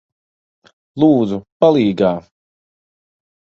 Lūdzu, 1.03 1.39
palīgā! 1.65 2.11